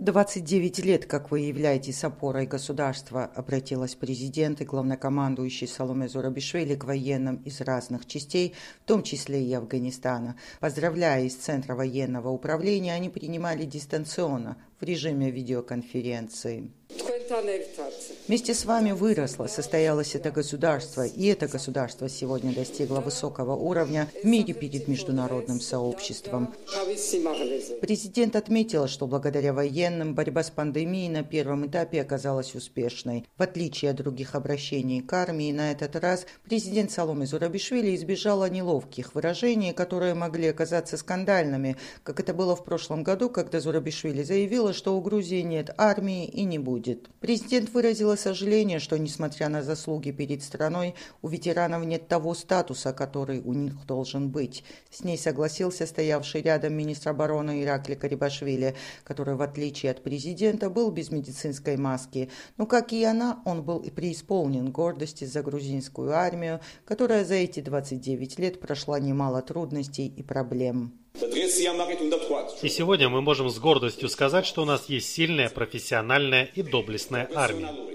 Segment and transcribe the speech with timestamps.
[0.00, 7.36] 29 лет, как вы являетесь опорой государства, обратилась президент и главнокомандующий Соломе Зурабишвили к военным
[7.44, 10.36] из разных частей, в том числе и Афганистана.
[10.58, 16.72] Поздравляя из Центра военного управления, они принимали дистанционно в режиме видеоконференции.
[18.26, 24.26] Вместе с вами выросло, состоялось это государство, и это государство сегодня достигло высокого уровня в
[24.26, 26.52] мире перед международным сообществом.
[27.80, 33.24] Президент отметил, что благодаря военным борьба с пандемией на первом этапе оказалась успешной.
[33.38, 39.14] В отличие от других обращений к армии, на этот раз президент Саломе Зурабишвили избежала неловких
[39.14, 44.96] выражений, которые могли оказаться скандальными, как это было в прошлом году, когда Зурабишвили заявила, что
[44.96, 47.08] у Грузии нет армии и не будет.
[47.20, 53.40] Президент выразила сожаление, что, несмотря на заслуги перед страной, у ветеранов нет того статуса, который
[53.42, 54.64] у них должен быть.
[54.90, 58.74] С ней согласился стоявший рядом министр обороны Иракли Карибашвили,
[59.04, 62.30] который, в отличие от президента, был без медицинской маски.
[62.56, 67.60] Но, как и она, он был и преисполнен гордости за грузинскую армию, которая за эти
[67.60, 70.94] 29 лет прошла немало трудностей и проблем.
[72.62, 77.30] И сегодня мы можем с гордостью сказать, что у нас есть сильная, профессиональная и доблестная
[77.34, 77.89] армия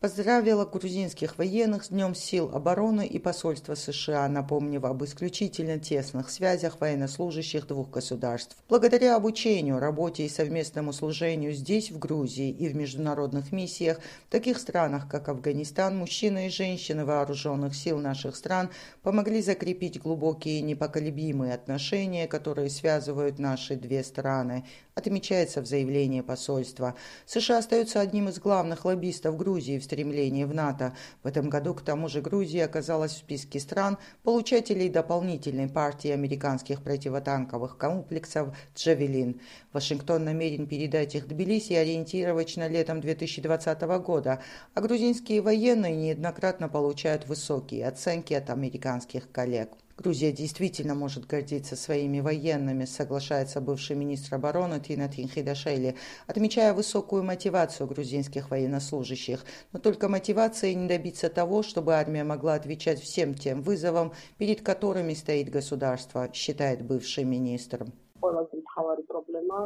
[0.00, 6.80] поздравила грузинских военных с Днем сил обороны и посольство США, напомнив об исключительно тесных связях
[6.80, 8.56] военнослужащих двух государств.
[8.68, 14.58] Благодаря обучению, работе и совместному служению здесь, в Грузии и в международных миссиях, в таких
[14.58, 18.70] странах, как Афганистан, мужчины и женщины вооруженных сил наших стран
[19.02, 26.94] помогли закрепить глубокие и непоколебимые отношения, которые связывают наши две страны, отмечается в заявлении посольства.
[27.26, 30.96] США остается одним из главных лоббистов Грузии в стремлении в НАТО.
[31.22, 36.82] В этом году, к тому же, Грузия оказалась в списке стран, получателей дополнительной партии американских
[36.82, 39.40] противотанковых комплексов «Джавелин».
[39.72, 44.40] Вашингтон намерен передать их Тбилиси ориентировочно летом 2020 года,
[44.74, 49.70] а грузинские военные неоднократно получают высокие оценки от американских коллег.
[49.96, 55.94] Грузия действительно может гордиться своими военными, соглашается бывший министр обороны Тина Тинхидашели,
[56.26, 59.44] отмечая высокую мотивацию грузинских военнослужащих.
[59.72, 65.14] Но только мотивацией не добиться того, чтобы армия могла отвечать всем тем вызовам, перед которыми
[65.14, 67.86] стоит государство, считает бывший министр.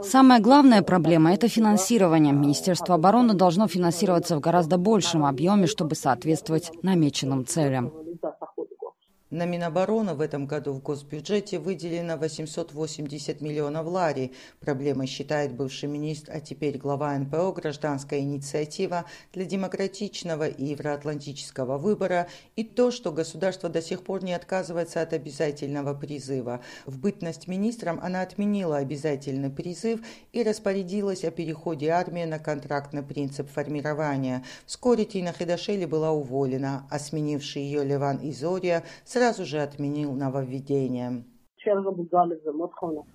[0.02, 2.34] Самая главная проблема– это финансирование.
[2.34, 8.07] Министерство обороны должно финансироваться в гораздо большем объеме, чтобы соответствовать намеченным целям.
[9.30, 14.32] На Минобороны в этом году в госбюджете выделено 880 миллионов лари.
[14.58, 22.28] Проблемой считает бывший министр, а теперь глава НПО «Гражданская инициатива для демократичного и евроатлантического выбора»
[22.56, 26.62] и то, что государство до сих пор не отказывается от обязательного призыва.
[26.86, 30.00] В бытность министром она отменила обязательный призыв
[30.32, 34.42] и распорядилась о переходе армии на контрактный принцип формирования.
[34.64, 38.84] Вскоре Тина Хидашели была уволена, а сменивший ее Леван Изория
[39.18, 41.24] сразу же отменил нововведение.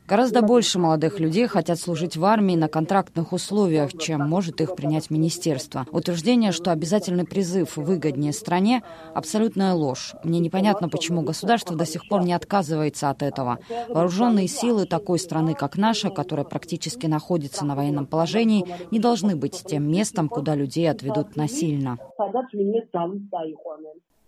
[0.06, 5.10] Гораздо больше молодых людей хотят служить в армии на контрактных условиях, чем может их принять
[5.10, 5.86] министерство.
[5.92, 8.84] Утверждение, что обязательный призыв выгоднее стране–
[9.16, 10.14] абсолютная ложь.
[10.26, 13.60] Мне непонятно, почему государство до сих пор не отказывается от этого.
[13.88, 19.64] Вооруженные силы такой страны, как наша, которая практически находится на военном положении, не должны быть
[19.66, 21.98] тем местом, куда людей отведут насильно.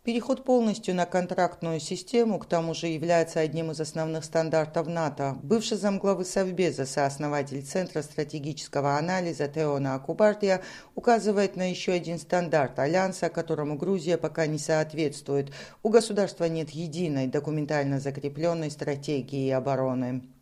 [0.05, 5.35] Переход полностью на контрактную систему, к тому же, является одним из основных стандартов НАТО.
[5.41, 10.61] Бывший замглавы Совбеза, сооснователь Центра стратегического анализа Теона Акубартия,
[10.93, 15.51] указывает на еще один стандарт Альянса, которому Грузия пока не соответствует.
[15.81, 20.34] У государства нет единой документально закрепленной стратегии обороны.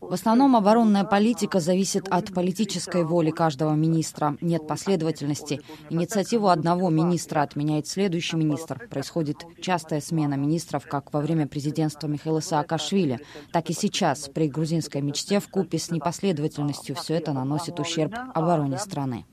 [0.00, 4.36] В основном оборонная политика зависит от политической воли каждого министра.
[4.40, 5.60] Нет последовательности.
[5.90, 8.88] Инициативу одного министра отменяет следующий министр.
[8.88, 13.20] Происходит частая смена министров, как во время президентства Михаила Саакашвили,
[13.52, 18.78] так и сейчас при грузинской мечте в купе с непоследовательностью все это наносит ущерб обороне
[18.78, 19.24] страны.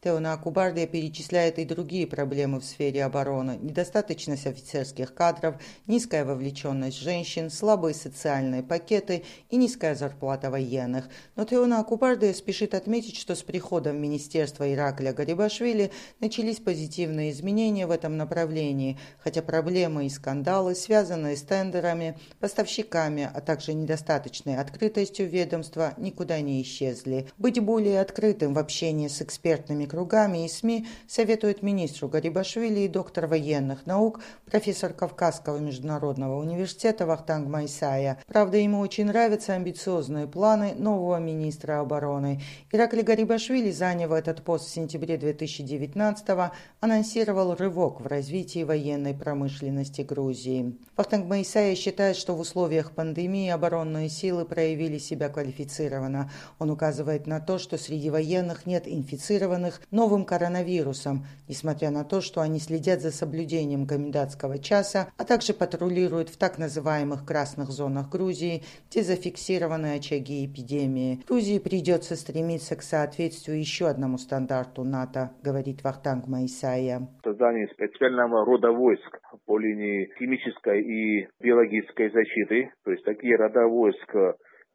[0.00, 3.58] Теона Акубардия перечисляет и другие проблемы в сфере обороны.
[3.60, 5.56] Недостаточность офицерских кадров,
[5.86, 11.08] низкая вовлеченность женщин, слабые социальные пакеты и низкая зарплата военных.
[11.36, 15.90] Но Теона Акубардия спешит отметить, что с приходом Министерства Иракля Гарибашвили
[16.20, 23.40] начались позитивные изменения в этом направлении, хотя проблемы и скандалы, связанные с тендерами, поставщиками, а
[23.40, 27.28] также недостаточной открытостью ведомства, никуда не исчезли.
[27.38, 32.88] Быть более более открытым в общении с экспертными кругами и СМИ советует министру Гарибашвили и
[32.88, 38.18] доктор военных наук, профессор Кавказского международного университета Вахтанг Майсая.
[38.26, 42.42] Правда, ему очень нравятся амбициозные планы нового министра обороны.
[42.72, 46.50] Иракли Гарибашвили, заняв этот пост в сентябре 2019-го,
[46.80, 50.76] анонсировал рывок в развитии военной промышленности Грузии.
[50.94, 56.30] Вахтанг Майсая считает, что в условиях пандемии оборонные силы проявили себя квалифицированно.
[56.58, 62.40] Он указывает на то, что среди военных нет инфицированных новым коронавирусом, несмотря на то, что
[62.40, 68.62] они следят за соблюдением комендантского часа, а также патрулируют в так называемых красных зонах Грузии,
[68.90, 71.20] где зафиксированы очаги эпидемии.
[71.26, 77.08] Грузии придется стремиться к соответствию еще одному стандарту НАТО, говорит Вахтанг Майсая.
[77.24, 84.14] Создание специального рода войск по линии химической и биологической защиты, то есть такие рода войск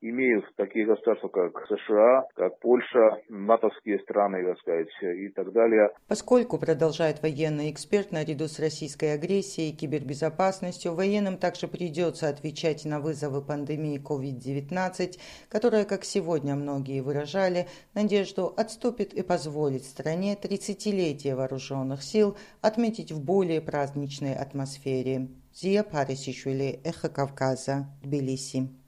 [0.09, 5.91] имеют такие государства, как США, как Польша, натовские страны, так сказать, и так далее.
[6.07, 12.99] Поскольку, продолжает военный эксперт, наряду с российской агрессией и кибербезопасностью, военным также придется отвечать на
[12.99, 15.17] вызовы пандемии COVID-19,
[15.49, 23.23] которая, как сегодня многие выражали, надежду отступит и позволит стране 30-летие вооруженных сил отметить в
[23.23, 25.29] более праздничной атмосфере.
[25.53, 28.82] Зия Парисишвили, Эхо Кавказа, Тбилиси.